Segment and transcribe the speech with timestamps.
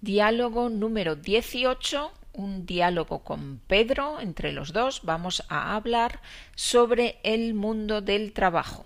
[0.00, 5.00] Diálogo número 18, un diálogo con Pedro entre los dos.
[5.04, 6.20] Vamos a hablar
[6.54, 8.84] sobre el mundo del trabajo.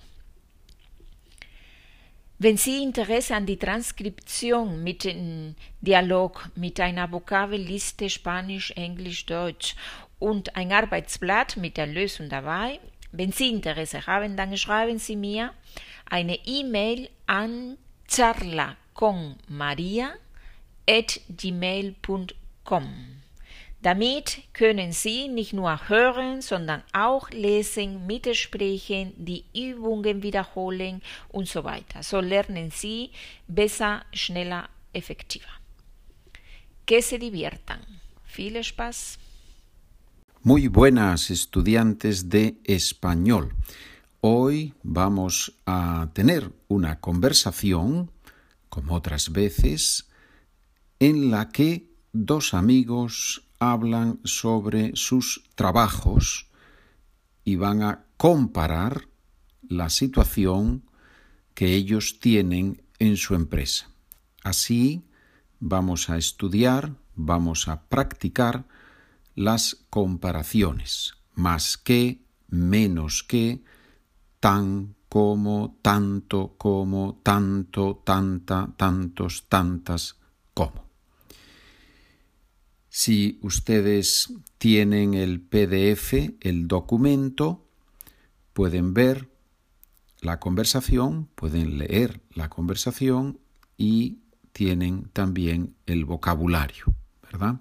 [2.39, 9.77] Wenn Sie Interesse an die Transkription mit dem Dialog mit einer Vokabelliste Spanisch, Englisch, Deutsch
[10.19, 12.81] und ein Arbeitsblatt mit der Lösung dabei,
[13.13, 15.53] wenn Sie Interesse haben, dann schreiben Sie mir
[16.09, 17.77] eine E-Mail an
[18.09, 20.15] charla con Maria
[21.29, 22.85] gmail.com.
[23.83, 31.01] Damit können Sie nicht nur hören, sondern auch lesen, mitsprechen, die Übungen wiederholen
[31.31, 32.03] und so weiter.
[32.03, 33.11] So lernen Sie
[33.49, 35.49] besser, schneller, efektiver.
[36.85, 37.81] Que se diviertan.
[38.25, 39.19] Viel Spaß.
[40.43, 43.55] Muy buenas estudiantes de español.
[44.21, 48.11] Hoy vamos a tener una conversación,
[48.69, 50.10] como otras veces,
[51.01, 56.49] en la que dos amigos hablan sobre sus trabajos
[57.43, 59.09] y van a comparar
[59.63, 60.85] la situación
[61.55, 63.91] que ellos tienen en su empresa.
[64.45, 65.05] Así
[65.59, 68.67] vamos a estudiar, vamos a practicar
[69.35, 73.63] las comparaciones, más que, menos que,
[74.39, 80.17] tan como, tanto como, tanto, tanta, tantos, tantas,
[80.55, 80.90] como.
[82.93, 87.65] Si ustedes tienen el PDF, el documento,
[88.53, 89.31] pueden ver
[90.21, 93.39] la conversación, pueden leer la conversación
[93.77, 94.19] y
[94.53, 97.61] tienen también el vocabulario, ¿verdad?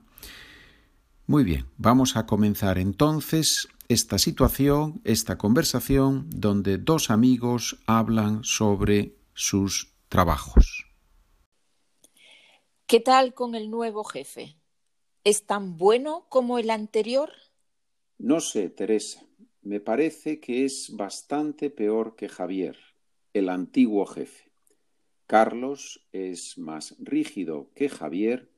[1.27, 9.15] Muy bien, vamos a comenzar entonces esta situación, esta conversación donde dos amigos hablan sobre
[9.35, 10.87] sus trabajos.
[12.87, 14.58] ¿Qué tal con el nuevo jefe?
[15.23, 17.31] ¿Es tan bueno como el anterior?
[18.17, 19.25] No sé, Teresa.
[19.61, 22.77] Me parece que es bastante peor que Javier,
[23.33, 24.51] el antiguo jefe.
[25.27, 28.49] Carlos es más rígido que Javier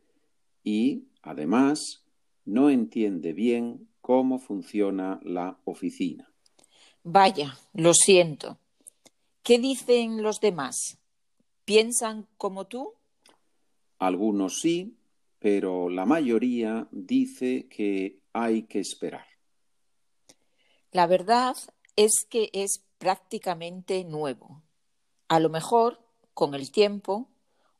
[0.64, 2.06] y, además,
[2.46, 6.32] no entiende bien cómo funciona la oficina.
[7.04, 8.58] Vaya, lo siento.
[9.44, 11.00] ¿Qué dicen los demás?
[11.66, 12.94] ¿Piensan como tú?
[13.98, 14.96] Algunos sí,
[15.42, 19.26] pero la mayoría dice que hay que esperar.
[20.92, 21.56] La verdad
[21.96, 24.62] es que es prácticamente nuevo.
[25.28, 26.00] A lo mejor,
[26.36, 27.28] con el tiempo,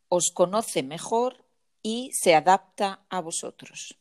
[0.10, 1.46] os conoce mejor
[1.84, 3.96] y se adapta a vosotros.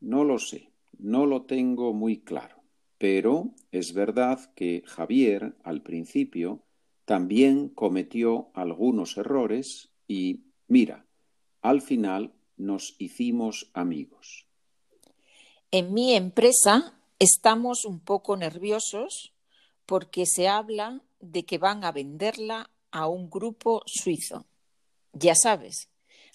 [0.00, 2.62] No lo sé, no lo tengo muy claro,
[2.96, 6.64] pero es verdad que Javier al principio
[7.04, 11.04] también cometió algunos errores y, mira,
[11.60, 14.46] al final nos hicimos amigos.
[15.70, 19.32] En mi empresa estamos un poco nerviosos
[19.86, 24.46] porque se habla de que van a venderla a un grupo suizo.
[25.12, 25.88] Ya sabes,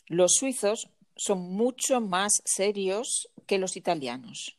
[0.08, 4.58] los suizos son mucho más serios que los italianos.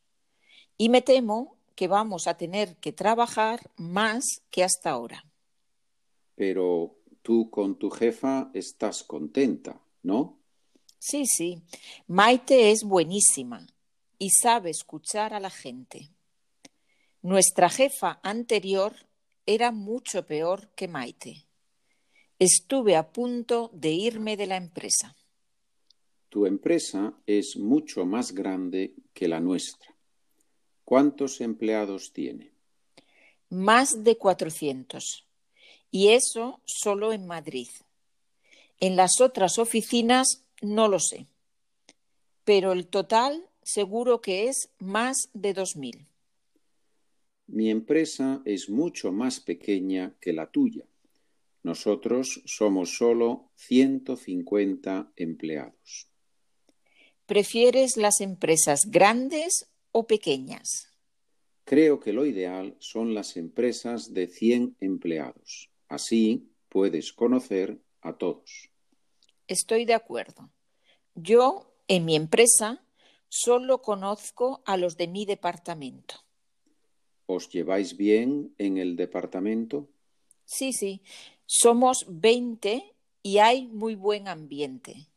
[0.76, 5.25] Y me temo que vamos a tener que trabajar más que hasta ahora.
[6.36, 10.38] Pero tú con tu jefa estás contenta, ¿no?
[11.06, 11.62] Sí, sí.
[12.06, 13.66] Maite es buenísima
[14.19, 16.09] y sabe escuchar a la gente.
[17.20, 18.94] Nuestra jefa anterior
[19.44, 21.44] era mucho peor que Maite.
[22.38, 25.14] Estuve a punto de irme de la empresa.
[26.31, 29.94] Tu empresa es mucho más grande que la nuestra.
[30.87, 32.50] ¿Cuántos empleados tiene?
[33.50, 35.26] Más de 400.
[35.91, 37.69] Y eso solo en Madrid.
[38.81, 41.26] En las otras oficinas no lo sé.
[42.44, 46.06] Pero el total seguro que es más de 2.000.
[47.47, 50.84] Mi empresa es mucho más pequeña que la tuya.
[51.62, 56.08] Nosotros somos solo 150 empleados.
[57.26, 60.90] ¿Prefieres las empresas grandes o pequeñas?
[61.64, 65.70] Creo que lo ideal son las empresas de 100 empleados.
[65.88, 68.70] Así puedes conocer a todos.
[69.46, 70.50] Estoy de acuerdo.
[71.14, 72.84] Yo, en mi empresa,
[73.28, 76.16] solo conozco a los de mi departamento.
[77.26, 79.88] ¿Os lleváis bien en el departamento?
[80.44, 81.02] Sí, sí.
[81.46, 85.08] Somos 20 y hay muy buen ambiente.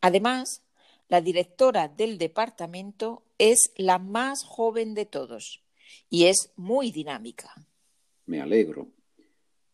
[0.00, 0.62] Además,
[1.08, 5.64] la directora del departamento es la más joven de todos
[6.08, 7.66] y es muy dinámica.
[8.26, 8.92] Me alegro.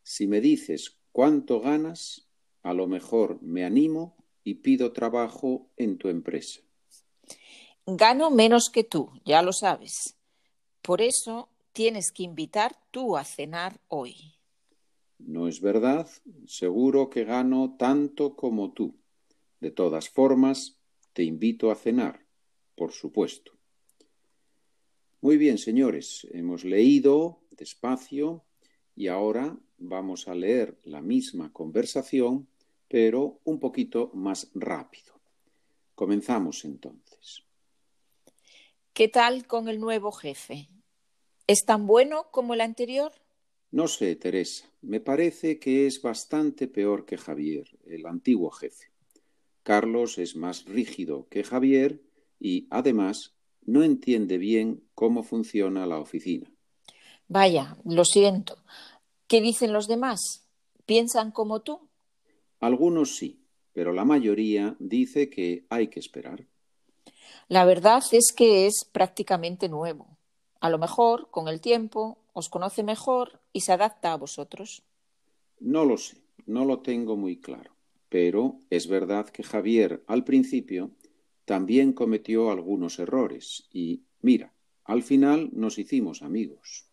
[0.03, 2.27] Si me dices cuánto ganas,
[2.63, 4.16] a lo mejor me animo
[4.47, 6.61] y pido trabajo en tu empresa.
[7.85, 10.17] Gano menos que tú, ya lo sabes.
[10.83, 14.37] Por eso tienes que invitar tú a cenar hoy.
[15.19, 16.09] No es verdad,
[16.47, 18.95] seguro que gano tanto como tú.
[19.59, 20.79] De todas formas,
[21.13, 22.25] te invito a cenar,
[22.77, 23.51] por supuesto.
[25.23, 28.45] Muy bien, señores, hemos leído despacio
[28.95, 32.47] y ahora vamos a leer la misma conversación,
[32.89, 35.15] pero un poquito más rápido.
[35.95, 37.43] Comenzamos entonces.
[38.93, 40.69] ¿Qué tal con el nuevo jefe?
[41.47, 43.13] ¿Es tan bueno como el anterior?
[43.71, 44.67] No sé, Teresa.
[44.83, 48.91] Me parece que es bastante peor que Javier, el antiguo jefe.
[49.63, 52.01] Carlos es más rígido que Javier
[52.39, 56.51] y, además, no entiende bien cómo funciona la oficina.
[57.29, 58.59] Vaya, lo siento.
[59.27, 60.47] ¿Qué dicen los demás?
[60.87, 61.86] ¿Piensan como tú?
[62.61, 63.41] Algunos sí,
[63.73, 66.47] pero la mayoría dice que hay que esperar.
[67.49, 70.17] La verdad es que es prácticamente nuevo.
[70.61, 74.83] A lo mejor, con el tiempo, os conoce mejor y se adapta a vosotros.
[75.61, 76.17] No lo sé,
[76.47, 77.77] no lo tengo muy claro.
[78.09, 80.91] Pero es verdad que Javier, al principio,
[81.45, 84.53] también cometió algunos errores y, mira,
[84.85, 86.87] al final nos hicimos amigos.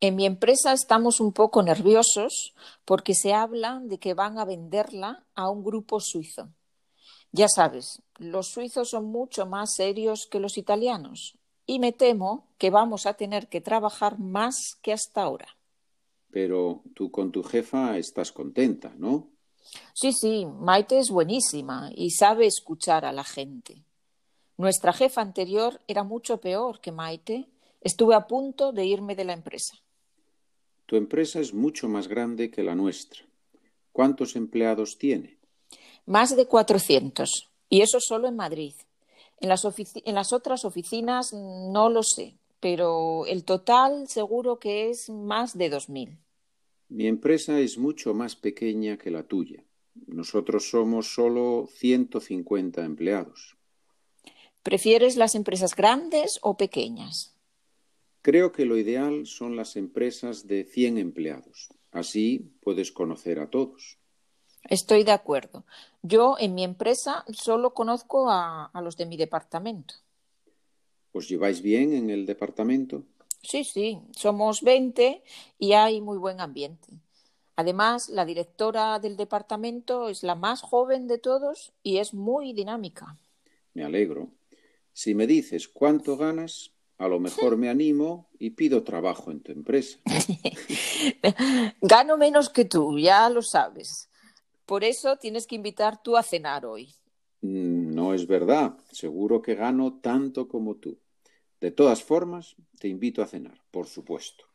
[0.00, 2.54] En mi empresa estamos un poco nerviosos
[2.84, 6.50] porque se habla de que van a venderla a un grupo suizo.
[7.32, 11.36] Ya sabes, los suizos son mucho más serios que los italianos
[11.66, 15.48] y me temo que vamos a tener que trabajar más que hasta ahora.
[16.30, 19.30] Pero tú con tu jefa estás contenta, ¿no?
[19.94, 23.84] Sí, sí, Maite es buenísima y sabe escuchar a la gente.
[24.56, 27.48] Nuestra jefa anterior era mucho peor que Maite.
[27.80, 29.76] Estuve a punto de irme de la empresa.
[30.86, 33.24] Tu empresa es mucho más grande que la nuestra.
[33.92, 35.38] ¿Cuántos empleados tiene?
[36.06, 37.50] Más de 400.
[37.68, 38.74] Y eso solo en Madrid.
[39.40, 39.66] En las,
[40.04, 45.70] en las otras oficinas no lo sé, pero el total seguro que es más de
[45.70, 46.18] 2.000.
[46.88, 49.64] Mi empresa es mucho más pequeña que la tuya.
[50.06, 53.56] Nosotros somos solo 150 empleados.
[54.62, 57.33] ¿Prefieres las empresas grandes o pequeñas?
[58.24, 61.68] Creo que lo ideal son las empresas de 100 empleados.
[61.92, 63.98] Así puedes conocer a todos.
[64.62, 65.66] Estoy de acuerdo.
[66.00, 69.96] Yo en mi empresa solo conozco a, a los de mi departamento.
[71.12, 73.04] ¿Os lleváis bien en el departamento?
[73.42, 75.22] Sí, sí, somos 20
[75.58, 76.88] y hay muy buen ambiente.
[77.56, 83.18] Además, la directora del departamento es la más joven de todos y es muy dinámica.
[83.74, 84.30] Me alegro.
[84.94, 86.73] Si me dices cuánto ganas,
[87.04, 89.98] a lo mejor me animo y pido trabajo en tu empresa.
[91.82, 94.08] Gano menos que tú, ya lo sabes.
[94.64, 96.94] Por eso tienes que invitar tú a cenar hoy.
[97.42, 98.78] Mm, no es verdad.
[98.90, 100.98] Seguro que gano tanto como tú.
[101.60, 104.46] De todas formas, te invito a cenar, por supuesto.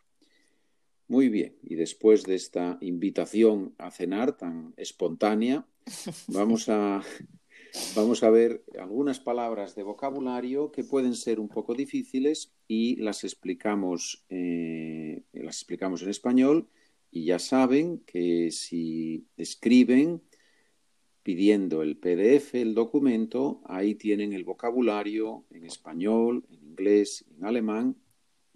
[1.07, 5.67] Muy bien, y después de esta invitación a cenar tan espontánea,
[6.27, 7.03] vamos a,
[7.95, 13.23] vamos a ver algunas palabras de vocabulario que pueden ser un poco difíciles y las
[13.23, 16.69] explicamos, eh, las explicamos en español
[17.11, 20.21] y ya saben que si escriben
[21.23, 27.95] pidiendo el PDF, el documento, ahí tienen el vocabulario en español, en inglés, en alemán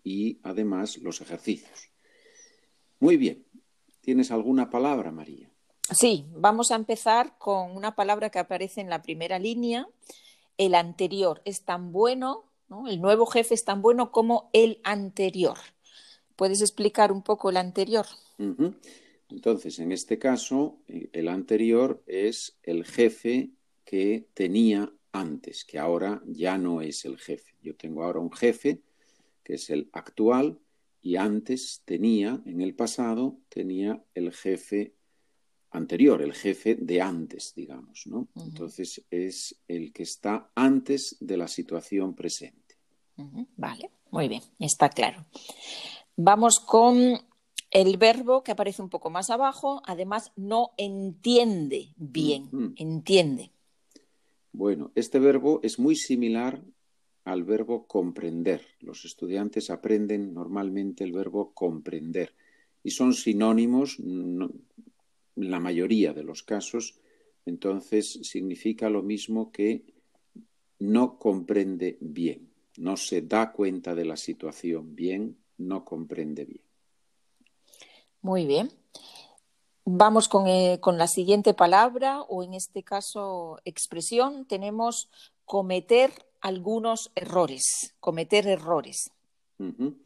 [0.03, 1.91] y además los ejercicios.
[2.99, 3.45] Muy bien.
[4.01, 5.52] ¿Tienes alguna palabra, María?
[5.91, 9.87] Sí, vamos a empezar con una palabra que aparece en la primera línea.
[10.57, 12.87] El anterior es tan bueno, ¿no?
[12.87, 15.57] el nuevo jefe es tan bueno como el anterior.
[16.35, 18.05] ¿Puedes explicar un poco el anterior?
[19.29, 23.51] Entonces, en este caso, eh, el anterior es el jefe
[23.83, 27.55] que tenía antes, que ahora ya no es el jefe.
[27.61, 28.81] Yo tengo ahora un jefe
[29.43, 30.59] que es el actual
[31.01, 34.93] y antes tenía, en el pasado, tenía el jefe
[35.73, 38.27] anterior, el jefe de antes, digamos, ¿no?
[38.35, 42.77] Entonces es el que está antes de la situación presente.
[43.57, 45.25] Vale, muy bien, está claro.
[46.15, 47.19] Vamos con
[47.71, 53.51] el verbo que aparece un poco más abajo, además no entiende bien, entiende.
[54.51, 56.63] Bueno, este verbo es muy similar
[57.25, 58.61] al verbo comprender.
[58.79, 62.35] Los estudiantes aprenden normalmente el verbo comprender
[62.83, 63.97] y son sinónimos
[65.35, 66.99] la mayoría de los casos,
[67.45, 69.83] entonces significa lo mismo que
[70.79, 76.61] no comprende bien, no se da cuenta de la situación bien, no comprende bien.
[78.21, 78.71] Muy bien.
[79.85, 84.45] Vamos con, eh, con, la siguiente palabra o en este caso expresión.
[84.45, 85.09] Tenemos
[85.43, 89.11] cometer algunos errores, cometer errores.
[89.59, 89.97] Uh -huh.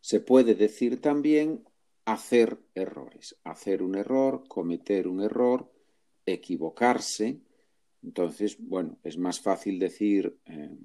[0.00, 1.64] Se puede decir también
[2.12, 5.70] hacer errores, hacer un error, cometer un error,
[6.26, 7.40] equivocarse.
[8.02, 10.76] Entonces, bueno, es más fácil decir eh,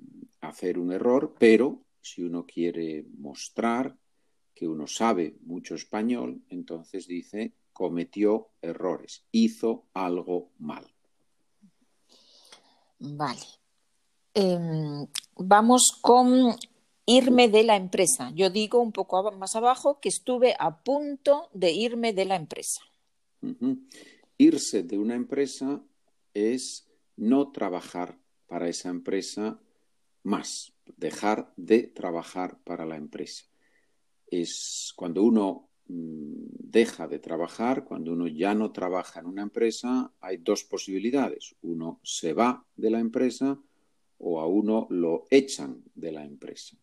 [0.42, 3.96] hacer un error, pero si uno quiere mostrar
[4.54, 10.88] que uno sabe mucho español, entonces dice cometió errores, hizo algo mal.
[13.00, 13.42] Vale.
[14.34, 16.56] Eh, vamos con
[17.06, 18.32] irme de la empresa.
[18.34, 22.82] Yo digo un poco más abajo que estuve a punto de irme de la empresa.
[24.38, 25.84] Irse de una empresa
[26.34, 29.60] es no trabajar para esa empresa
[30.24, 33.46] más, dejar de trabajar para la empresa.
[34.28, 40.12] Es cuando uno mmm, deja de trabajar, cuando uno ya no trabaja en una empresa,
[40.20, 41.56] hay dos posibilidades.
[41.62, 43.60] Uno se va de la empresa
[44.18, 46.76] o a uno lo echan de la empresa.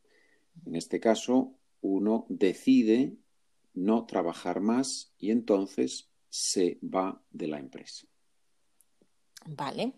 [0.66, 3.16] En este caso, uno decide
[3.74, 8.06] no trabajar más y entonces se va de la empresa.
[9.46, 9.92] Vale.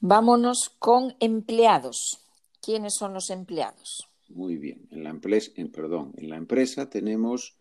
[0.00, 2.24] Vámonos con empleados.
[2.60, 4.08] ¿Quiénes son los empleados?
[4.28, 4.88] Muy bien.
[4.90, 7.56] En la, empresa, en, perdón, en la empresa tenemos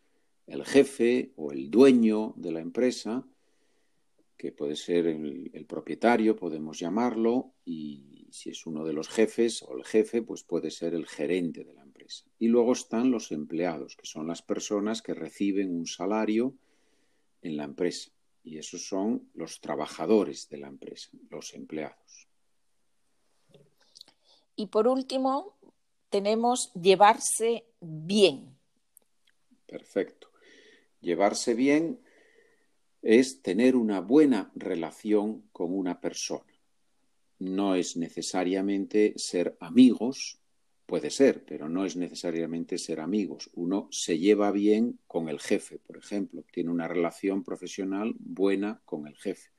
[0.48, 3.26] el jefe o el dueño de la empresa,
[4.38, 9.64] que puede ser el, el propietario, podemos llamarlo, y si es uno de los jefes
[9.64, 12.26] o el jefe, pues puede ser el gerente de la empresa.
[12.40, 16.54] Y luego están los empleados, que son las personas que reciben un salario
[17.42, 18.12] en la empresa.
[18.44, 22.28] Y esos son los trabajadores de la empresa, los empleados.
[24.56, 25.58] Y por último,
[26.10, 28.58] tenemos llevarse bien.
[29.66, 30.32] Perfecto.
[31.02, 32.00] Llevarse bien
[33.02, 36.57] es tener una buena relación con una persona.
[37.40, 40.40] No es necesariamente ser amigos,
[40.88, 43.50] puede ser, pero no es necesariamente ser amigos.
[43.54, 49.06] Uno se lleva bien con el jefe, por ejemplo, tiene una relación profesional buena con
[49.06, 49.52] el jefe.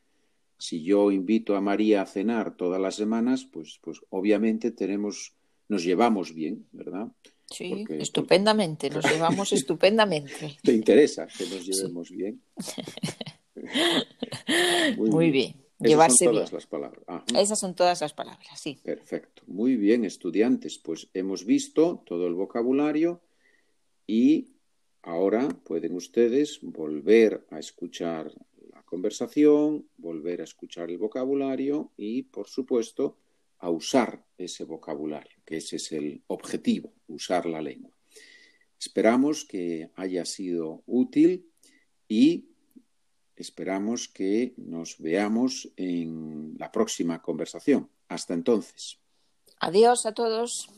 [0.58, 5.34] Si yo invito a María a cenar todas las semanas, pues, pues obviamente tenemos,
[5.68, 7.08] nos llevamos bien, ¿verdad?
[7.46, 10.56] Sí, porque, estupendamente, nos llevamos estupendamente.
[10.62, 12.16] ¿Te interesa que nos llevemos sí.
[12.16, 12.42] bien?
[14.96, 15.54] Muy, Muy bien.
[15.54, 15.67] bien.
[15.78, 16.56] Esas Llevarse son todas bien.
[16.56, 17.04] las palabras.
[17.06, 17.24] Ajá.
[17.40, 18.80] Esas son todas las palabras, sí.
[18.82, 19.42] Perfecto.
[19.46, 20.78] Muy bien, estudiantes.
[20.78, 23.20] Pues hemos visto todo el vocabulario
[24.06, 24.48] y
[25.02, 28.32] ahora pueden ustedes volver a escuchar
[28.72, 33.18] la conversación, volver a escuchar el vocabulario y, por supuesto,
[33.58, 37.92] a usar ese vocabulario, que ese es el objetivo, usar la lengua.
[38.78, 41.50] Esperamos que haya sido útil
[42.08, 42.47] y
[43.42, 47.88] Esperamos que nos veamos en la próxima conversación.
[48.08, 48.98] Hasta entonces.
[49.60, 50.68] Adiós a todos.